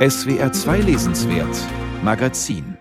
[0.00, 1.54] SWR 2 Lesenswert
[2.02, 2.79] Magazin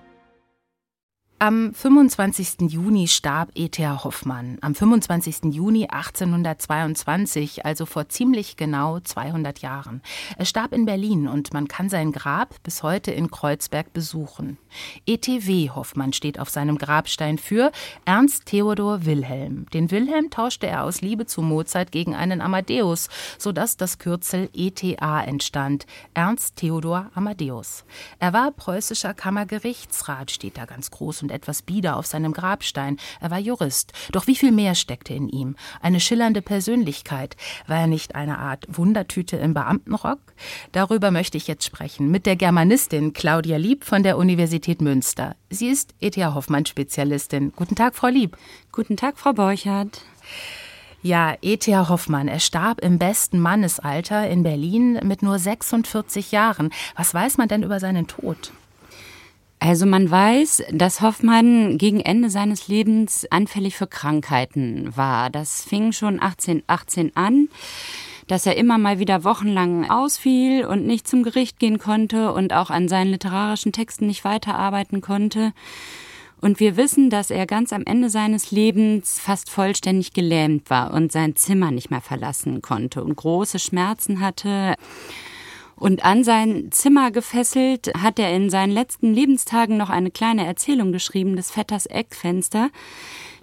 [1.40, 2.70] am 25.
[2.70, 4.04] Juni starb E.T.A.
[4.04, 4.58] Hoffmann.
[4.60, 5.54] Am 25.
[5.54, 10.02] Juni 1822, also vor ziemlich genau 200 Jahren.
[10.38, 14.58] Er starb in Berlin und man kann sein Grab bis heute in Kreuzberg besuchen.
[15.06, 15.70] E.T.W.
[15.70, 17.72] Hoffmann steht auf seinem Grabstein für
[18.04, 19.66] Ernst Theodor Wilhelm.
[19.74, 25.24] Den Wilhelm tauschte er aus Liebe zu Mozart gegen einen Amadeus, sodass das Kürzel E.T.A.
[25.24, 25.86] entstand.
[26.14, 27.86] Ernst Theodor Amadeus.
[28.20, 32.98] Er war preußischer Kammergerichtsrat, steht da ganz groß und und etwas bieder auf seinem Grabstein.
[33.20, 33.94] Er war Jurist.
[34.12, 35.56] Doch wie viel mehr steckte in ihm?
[35.82, 37.36] Eine schillernde Persönlichkeit.
[37.68, 40.20] War er nicht eine Art Wundertüte im Beamtenrock?
[40.72, 45.36] Darüber möchte ich jetzt sprechen mit der Germanistin Claudia Lieb von der Universität Münster.
[45.50, 46.34] Sie ist E.T.A.
[46.34, 47.54] Hoffmann-Spezialistin.
[47.56, 48.38] Guten Tag, Frau Lieb.
[48.72, 50.02] Guten Tag, Frau Borchardt.
[51.02, 51.88] Ja, E.T.A.
[51.88, 56.72] Hoffmann, er starb im besten Mannesalter in Berlin mit nur 46 Jahren.
[56.96, 58.52] Was weiß man denn über seinen Tod?
[59.60, 65.30] Also man weiß, dass Hoffmann gegen Ende seines Lebens anfällig für Krankheiten war.
[65.30, 67.50] Das fing schon 1818 an,
[68.28, 72.70] dass er immer mal wieder wochenlang ausfiel und nicht zum Gericht gehen konnte und auch
[72.70, 75.52] an seinen literarischen Texten nicht weiterarbeiten konnte.
[76.40, 81.12] Und wir wissen, dass er ganz am Ende seines Lebens fast vollständig gelähmt war und
[81.12, 84.76] sein Zimmer nicht mehr verlassen konnte und große Schmerzen hatte.
[85.80, 90.92] Und an sein Zimmer gefesselt hat er in seinen letzten Lebenstagen noch eine kleine Erzählung
[90.92, 92.70] geschrieben, des Vetters Eckfenster,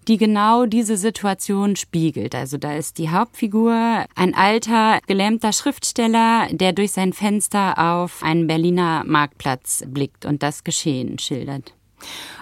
[0.06, 2.34] die genau diese Situation spiegelt.
[2.34, 8.46] Also da ist die Hauptfigur ein alter, gelähmter Schriftsteller, der durch sein Fenster auf einen
[8.46, 11.75] Berliner Marktplatz blickt und das Geschehen schildert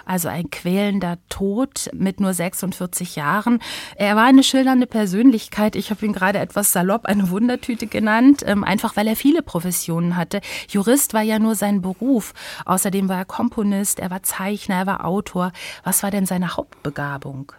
[0.04, 3.60] also ein quälender Tod mit nur 46 Jahren.
[3.96, 5.76] Er war eine schildernde Persönlichkeit.
[5.76, 10.16] Ich habe ihn gerade etwas salopp eine Wundertüte genannt, ähm, einfach weil er viele Professionen
[10.16, 10.40] hatte.
[10.68, 12.34] Jurist war ja nur sein Beruf.
[12.64, 15.52] Außerdem war er Komponist, er war Zeichner, er war Autor.
[15.82, 17.52] Was war denn seine Hauptbegabung?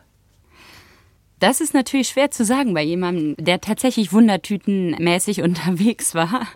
[1.40, 6.48] Das ist natürlich schwer zu sagen bei jemandem, der tatsächlich wundertütenmäßig unterwegs war.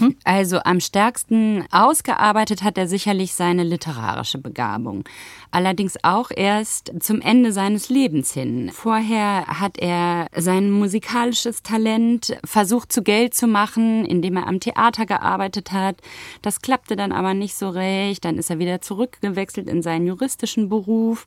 [0.00, 0.16] Mhm.
[0.24, 5.04] Also am stärksten ausgearbeitet hat er sicherlich seine literarische Begabung.
[5.50, 8.70] Allerdings auch erst zum Ende seines Lebens hin.
[8.72, 15.06] Vorher hat er sein musikalisches Talent versucht zu Geld zu machen, indem er am Theater
[15.06, 15.96] gearbeitet hat.
[16.42, 18.24] Das klappte dann aber nicht so recht.
[18.24, 21.26] Dann ist er wieder zurückgewechselt in seinen juristischen Beruf.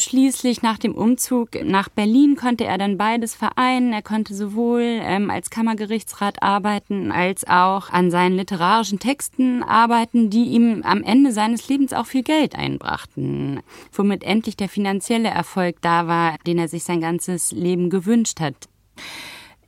[0.00, 3.92] Schließlich nach dem Umzug nach Berlin konnte er dann beides vereinen.
[3.92, 10.44] Er konnte sowohl ähm, als Kammergerichtsrat arbeiten, als auch an seinen literarischen Texten arbeiten, die
[10.44, 13.60] ihm am Ende seines Lebens auch viel Geld einbrachten,
[13.92, 18.70] womit endlich der finanzielle Erfolg da war, den er sich sein ganzes Leben gewünscht hat.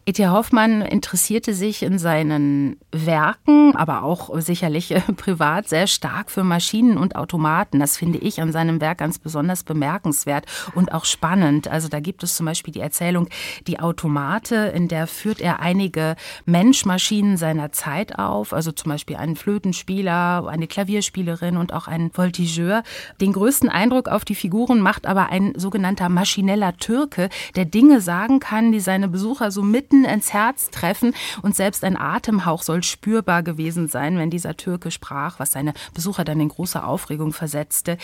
[0.05, 0.27] E.T.
[0.27, 6.99] Hoffmann interessierte sich in seinen Werken, aber auch sicherlich äh, privat sehr stark für Maschinen
[6.99, 7.79] und Automaten.
[7.79, 11.69] Das finde ich an seinem Werk ganz besonders bemerkenswert und auch spannend.
[11.69, 13.29] Also da gibt es zum Beispiel die Erzählung
[13.69, 19.37] Die Automate, in der führt er einige Menschmaschinen seiner Zeit auf, also zum Beispiel einen
[19.37, 22.83] Flötenspieler, eine Klavierspielerin und auch einen Voltigeur.
[23.21, 28.41] Den größten Eindruck auf die Figuren macht aber ein sogenannter maschineller Türke, der Dinge sagen
[28.41, 32.83] kann, die seine Besucher so mit mitten ins Herz treffen und selbst ein Atemhauch soll
[32.83, 37.99] spürbar gewesen sein, wenn dieser Türke sprach, was seine Besucher dann in große Aufregung versetzte.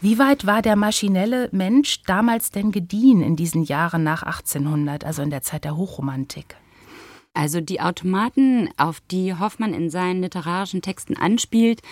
[0.00, 5.22] Wie weit war der maschinelle Mensch damals denn gediehen in diesen Jahren nach 1800, also
[5.22, 6.56] in der Zeit der Hochromantik?
[7.34, 11.82] Also die Automaten, auf die Hoffmann in seinen literarischen Texten anspielt,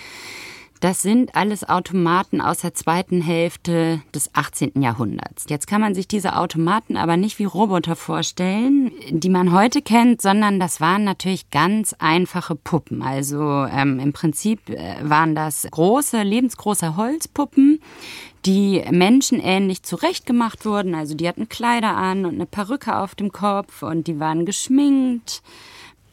[0.81, 4.83] das sind alles Automaten aus der zweiten Hälfte des 18.
[4.83, 5.47] Jahrhunderts.
[5.49, 10.21] Jetzt kann man sich diese Automaten aber nicht wie Roboter vorstellen, die man heute kennt,
[10.21, 13.03] sondern das waren natürlich ganz einfache Puppen.
[13.03, 17.81] Also ähm, im Prinzip äh, waren das große, lebensgroße Holzpuppen,
[18.45, 20.95] die menschenähnlich zurechtgemacht wurden.
[20.95, 25.43] Also die hatten Kleider an und eine Perücke auf dem Kopf und die waren geschminkt.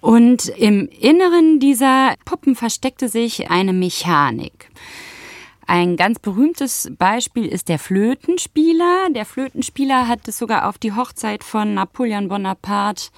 [0.03, 4.69] Und im Inneren dieser Puppen versteckte sich eine Mechanik.
[5.65, 9.07] Ein ganz berühmtes Beispiel ist der Flötenspieler.
[9.11, 13.11] Der Flötenspieler hat es sogar auf die Hochzeit von Napoleon Bonaparte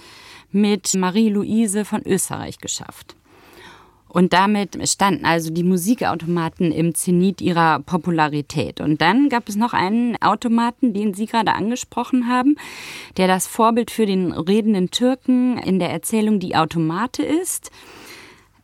[0.52, 3.16] mit Marie-Louise von Österreich geschafft.
[4.16, 8.80] Und damit standen also die Musikautomaten im Zenit ihrer Popularität.
[8.80, 12.56] Und dann gab es noch einen Automaten, den Sie gerade angesprochen haben,
[13.18, 17.72] der das Vorbild für den redenden Türken in der Erzählung Die Automate ist.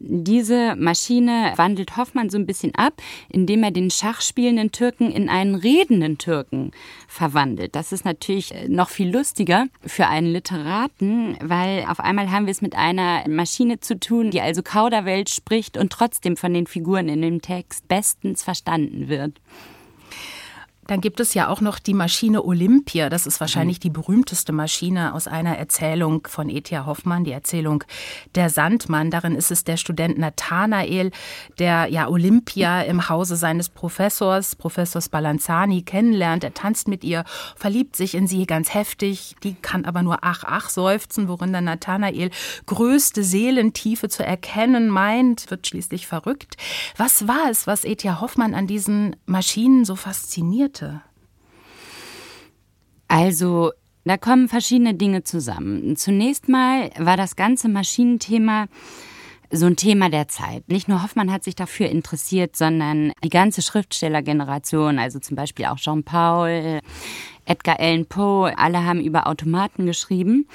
[0.04, 2.94] Diese Maschine wandelt Hoffmann so ein bisschen ab,
[3.30, 6.72] indem er den schachspielenden Türken in einen redenden Türken
[7.08, 7.76] verwandelt.
[7.76, 12.64] Das ist natürlich noch viel lustiger für einen Literaten, weil auf einmal haben wir es
[12.64, 17.22] mit einer Maschine zu tun, die also Kauderwelt spricht und trotzdem von den Figuren in
[17.22, 19.40] dem Text bestens verstanden wird.
[20.92, 23.08] Dann gibt es ja auch noch die Maschine Olympia.
[23.08, 23.82] Das ist wahrscheinlich mhm.
[23.84, 26.86] die berühmteste Maschine aus einer Erzählung von E.T.A.
[26.86, 27.86] Hoffmann, die Erzählung
[28.36, 29.10] Der Sandmann.
[29.10, 31.12] Darin ist es der Student Nathanael,
[31.60, 36.44] der ja Olympia im Hause seines Professors, Professors Balanzani, kennenlernt.
[36.44, 37.24] Er tanzt mit ihr,
[37.56, 39.38] verliebt sich in sie ganz heftig.
[39.44, 42.32] Die kann aber nur ach, ach seufzen, worin dann Nathanael
[42.66, 46.58] größte Seelentiefe zu erkennen meint, wird schließlich verrückt.
[46.98, 48.20] Was war es, was E.T.A.
[48.20, 50.81] Hoffmann an diesen Maschinen so faszinierte?
[50.82, 51.02] Heute?
[53.08, 53.72] Also,
[54.06, 55.96] da kommen verschiedene Dinge zusammen.
[55.96, 58.68] Zunächst mal war das ganze Maschinenthema
[59.54, 60.70] so ein Thema der Zeit.
[60.70, 65.76] Nicht nur Hoffmann hat sich dafür interessiert, sondern die ganze Schriftstellergeneration, also zum Beispiel auch
[65.76, 66.80] Jean Paul,
[67.46, 70.48] Edgar Allan Poe, alle haben über Automaten geschrieben.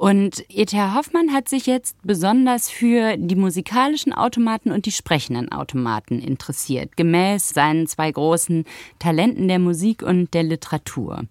[0.00, 0.94] Und E.T.H.
[0.94, 7.50] Hoffmann hat sich jetzt besonders für die musikalischen Automaten und die sprechenden Automaten interessiert, gemäß
[7.50, 8.64] seinen zwei großen
[8.98, 11.24] Talenten der Musik und der Literatur.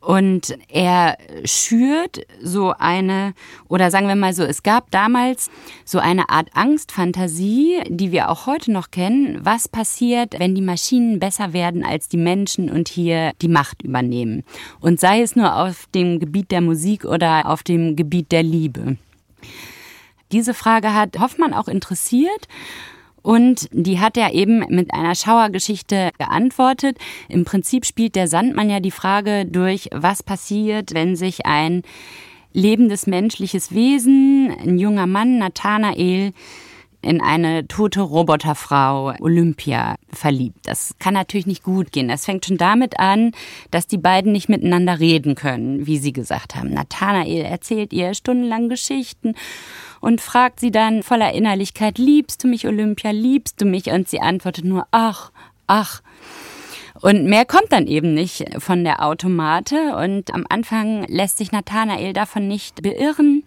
[0.00, 3.34] Und er schürt so eine,
[3.68, 5.50] oder sagen wir mal so, es gab damals
[5.84, 9.40] so eine Art Angstfantasie, die wir auch heute noch kennen.
[9.42, 14.44] Was passiert, wenn die Maschinen besser werden als die Menschen und hier die Macht übernehmen?
[14.80, 18.96] Und sei es nur auf dem Gebiet der Musik oder auf dem Gebiet der Liebe.
[20.30, 22.48] Diese Frage hat Hoffmann auch interessiert
[23.22, 26.98] und die hat er eben mit einer Schauergeschichte geantwortet.
[27.28, 31.82] Im Prinzip spielt der Sandmann ja die Frage durch, was passiert, wenn sich ein
[32.52, 36.32] lebendes menschliches Wesen, ein junger Mann, Nathanael,
[37.00, 40.58] in eine tote Roboterfrau Olympia verliebt.
[40.64, 42.08] Das kann natürlich nicht gut gehen.
[42.08, 43.32] Das fängt schon damit an,
[43.70, 46.72] dass die beiden nicht miteinander reden können, wie sie gesagt haben.
[46.72, 49.34] Nathanael erzählt ihr stundenlang Geschichten
[50.00, 53.86] und fragt sie dann voller Innerlichkeit, liebst du mich, Olympia, liebst du mich?
[53.86, 55.30] Und sie antwortet nur, ach,
[55.66, 56.02] ach.
[57.00, 59.96] Und mehr kommt dann eben nicht von der Automate.
[59.96, 63.44] Und am Anfang lässt sich Nathanael davon nicht beirren.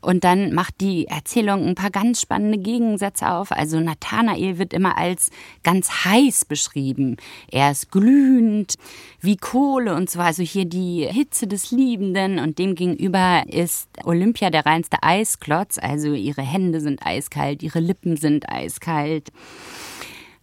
[0.00, 3.52] Und dann macht die Erzählung ein paar ganz spannende Gegensätze auf.
[3.52, 5.30] Also Nathanael wird immer als
[5.62, 7.16] ganz heiß beschrieben.
[7.50, 8.76] Er ist glühend
[9.20, 10.20] wie Kohle und so.
[10.20, 12.38] Also hier die Hitze des Liebenden.
[12.38, 15.78] Und dem gegenüber ist Olympia der reinste Eisklotz.
[15.78, 19.30] Also ihre Hände sind eiskalt, ihre Lippen sind eiskalt.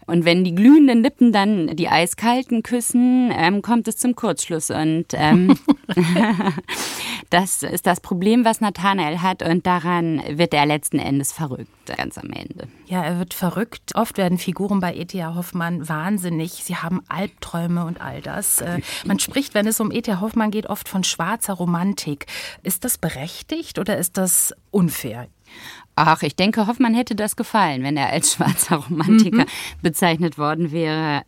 [0.08, 4.72] Und wenn die glühenden Lippen dann die eiskalten küssen, ähm, kommt es zum Kurzschluss.
[4.72, 5.60] Und ähm,
[7.30, 9.44] das ist das Problem, was Nathanael hat.
[9.44, 12.70] Und daran wird er letzten Endes verrückt, ganz am Ende.
[12.86, 13.96] Ja, er wird verrückt.
[13.96, 15.36] Oft werden Figuren bei E.T.A.
[15.36, 16.54] Hoffmann wahnsinnig.
[16.64, 18.62] Sie haben Albträume und all das.
[18.62, 20.22] Äh, man spricht, wenn es um E.T.A.
[20.22, 22.28] Hoffmann geht, oft von schwarzer Romantik.
[22.64, 25.28] Ist das berechtigt oder ist das unfair?
[26.00, 29.82] Ach, ich denke, Hoffmann hätte das gefallen, wenn er als schwarzer Romantiker mhm.
[29.82, 31.24] bezeichnet worden wäre.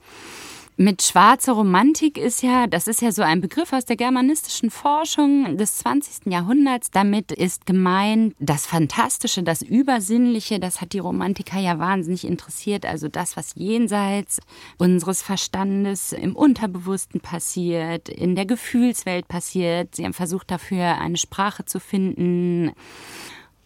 [0.77, 5.57] Mit schwarzer Romantik ist ja, das ist ja so ein Begriff aus der germanistischen Forschung
[5.57, 6.31] des 20.
[6.31, 6.91] Jahrhunderts.
[6.91, 12.85] Damit ist gemeint das Fantastische, das Übersinnliche, das hat die Romantiker ja wahnsinnig interessiert.
[12.85, 14.39] Also das, was jenseits
[14.77, 19.95] unseres Verstandes im Unterbewussten passiert, in der Gefühlswelt passiert.
[19.95, 22.71] Sie haben versucht dafür eine Sprache zu finden.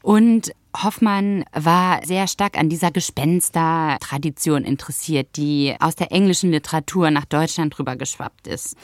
[0.04, 7.24] Und Hoffmann war sehr stark an dieser Gespenster-Tradition interessiert, die aus der englischen Literatur nach
[7.24, 8.76] Deutschland rüber geschwappt ist.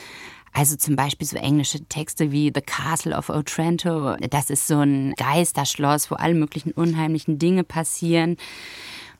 [0.54, 4.16] Also zum Beispiel so englische Texte wie The Castle of Otranto.
[4.30, 8.38] Das ist so ein Geisterschloss, wo alle möglichen unheimlichen Dinge passieren.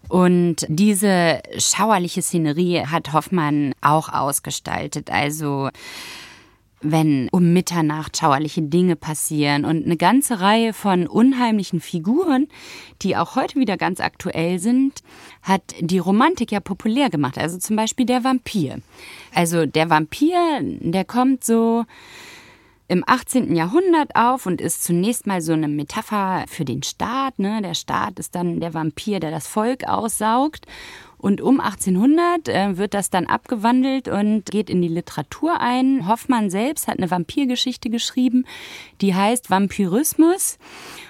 [0.08, 5.10] Und diese schauerliche Szenerie hat Hoffmann auch ausgestaltet.
[5.10, 5.68] Also
[6.82, 12.48] wenn um Mitternacht schauerliche Dinge passieren und eine ganze Reihe von unheimlichen Figuren,
[13.02, 15.02] die auch heute wieder ganz aktuell sind,
[15.42, 17.36] hat die Romantik ja populär gemacht.
[17.36, 18.78] Also zum Beispiel der Vampir.
[19.34, 21.84] Also der Vampir, der kommt so
[22.88, 23.54] im 18.
[23.54, 27.38] Jahrhundert auf und ist zunächst mal so eine Metapher für den Staat.
[27.38, 27.62] Ne?
[27.62, 30.66] Der Staat ist dann der Vampir, der das Volk aussaugt.
[31.20, 36.08] Und um 1800 äh, wird das dann abgewandelt und geht in die Literatur ein.
[36.08, 38.46] Hoffmann selbst hat eine Vampirgeschichte geschrieben,
[39.02, 40.58] die heißt Vampirismus.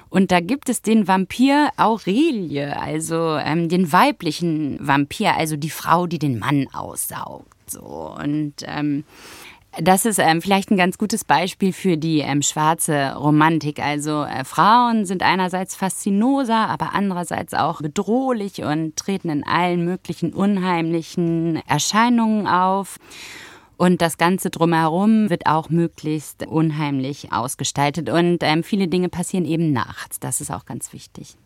[0.08, 6.08] Und da gibt es den Vampir Aurelie, also ähm, den weiblichen Vampir, also die Frau,
[6.08, 7.46] die den Mann aussaugt.
[7.68, 9.04] So und ähm,
[9.78, 13.78] Das ist ähm, vielleicht ein ganz gutes Beispiel für die ähm, schwarze Romantik.
[13.78, 20.32] Also äh, Frauen sind einerseits faszinoser, aber andererseits auch bedrohlich und treten in allen möglichen
[20.32, 22.98] unheimlichen Erscheinungen auf.
[23.76, 28.10] Und das Ganze drumherum wird auch möglichst unheimlich ausgestaltet.
[28.10, 30.18] Und ähm, viele Dinge passieren eben nachts.
[30.18, 31.36] Das ist auch ganz wichtig.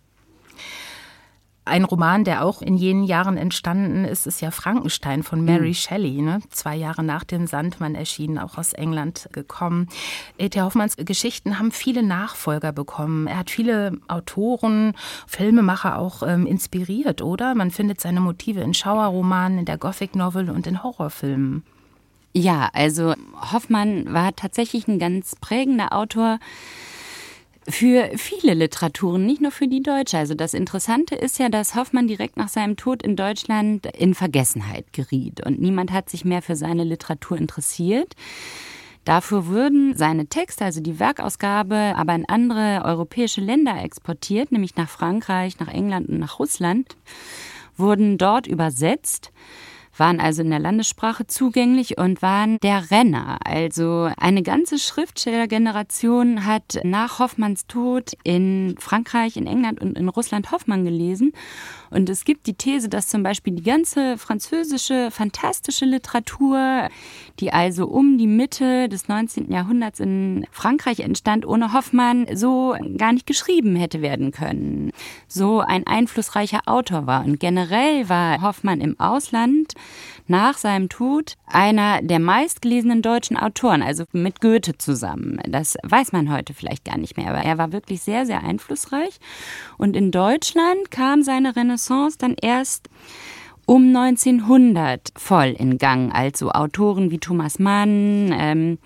[1.66, 5.74] Ein Roman, der auch in jenen Jahren entstanden ist, ist ja Frankenstein von Mary mhm.
[5.74, 6.20] Shelley.
[6.20, 6.40] Ne?
[6.50, 9.88] Zwei Jahre nach dem Sandmann erschienen, auch aus England gekommen.
[10.36, 10.60] E.T.
[10.60, 13.26] Hoffmanns Geschichten haben viele Nachfolger bekommen.
[13.26, 14.92] Er hat viele Autoren,
[15.26, 17.54] Filmemacher auch ähm, inspiriert, oder?
[17.54, 21.64] Man findet seine Motive in Schauerromanen, in der Gothic Novel und in Horrorfilmen.
[22.36, 23.14] Ja, also
[23.52, 26.40] Hoffmann war tatsächlich ein ganz prägender Autor
[27.68, 30.18] für viele Literaturen, nicht nur für die deutsche.
[30.18, 34.92] Also das Interessante ist ja, dass Hoffmann direkt nach seinem Tod in Deutschland in Vergessenheit
[34.92, 38.14] geriet und niemand hat sich mehr für seine Literatur interessiert.
[39.04, 44.88] Dafür würden seine Texte, also die Werkausgabe, aber in andere europäische Länder exportiert, nämlich nach
[44.88, 46.96] Frankreich, nach England und nach Russland,
[47.76, 49.30] wurden dort übersetzt
[49.96, 53.38] waren also in der Landessprache zugänglich und waren der Renner.
[53.44, 60.50] Also eine ganze Schriftstellergeneration hat nach Hoffmanns Tod in Frankreich, in England und in Russland
[60.50, 61.32] Hoffmann gelesen.
[61.94, 66.88] Und es gibt die These, dass zum Beispiel die ganze französische fantastische Literatur,
[67.38, 69.52] die also um die Mitte des 19.
[69.52, 74.90] Jahrhunderts in Frankreich entstand, ohne Hoffmann so gar nicht geschrieben hätte werden können.
[75.28, 77.24] So ein einflussreicher Autor war.
[77.24, 79.74] Und generell war Hoffmann im Ausland
[80.26, 85.38] nach seinem Tod einer der meistgelesenen deutschen Autoren, also mit Goethe zusammen.
[85.46, 89.20] Das weiß man heute vielleicht gar nicht mehr, aber er war wirklich sehr, sehr einflussreich.
[89.76, 92.88] Und in Deutschland kam seine Renaissance dann erst
[93.66, 96.12] um 1900 voll in Gang.
[96.12, 98.78] Also Autoren wie Thomas Mann, ähm,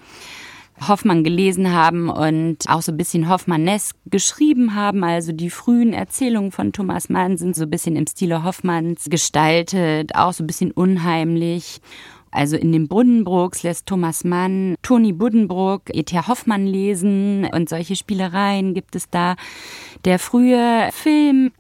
[0.86, 5.02] Hoffmann gelesen haben und auch so ein bisschen Hoffmannesk geschrieben haben.
[5.02, 10.14] Also die frühen Erzählungen von Thomas Mann sind so ein bisschen im Stile Hoffmanns gestaltet,
[10.14, 11.80] auch so ein bisschen unheimlich.
[12.30, 16.16] Also in den Buddenbrooks lässt Thomas Mann Toni Buddenbrook, E.T.
[16.26, 19.34] Hoffmann lesen und solche Spielereien gibt es da.
[20.04, 21.52] Der frühe Film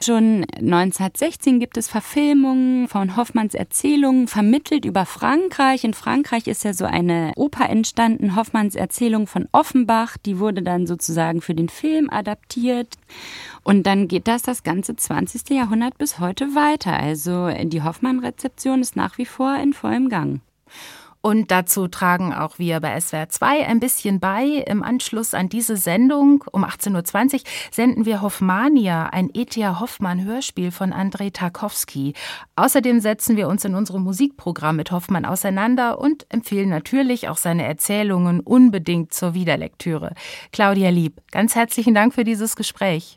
[0.00, 5.82] Schon 1916 gibt es Verfilmungen von Hoffmanns Erzählungen, vermittelt über Frankreich.
[5.82, 10.16] In Frankreich ist ja so eine Oper entstanden, Hoffmanns Erzählung von Offenbach.
[10.24, 12.94] Die wurde dann sozusagen für den Film adaptiert.
[13.64, 15.50] Und dann geht das das ganze 20.
[15.50, 16.92] Jahrhundert bis heute weiter.
[16.92, 20.40] Also die Hoffmann-Rezeption ist nach wie vor in vollem Gang.
[21.20, 24.44] Und dazu tragen auch wir bei SWR 2 ein bisschen bei.
[24.66, 29.80] Im Anschluss an diese Sendung um 18.20 Uhr senden wir Hoffmania, ein E.T.A.
[29.80, 32.14] Hoffmann Hörspiel von Andrei Tarkowski.
[32.56, 37.64] Außerdem setzen wir uns in unserem Musikprogramm mit Hoffmann auseinander und empfehlen natürlich auch seine
[37.64, 40.14] Erzählungen unbedingt zur Wiederlektüre.
[40.52, 43.16] Claudia Lieb, ganz herzlichen Dank für dieses Gespräch.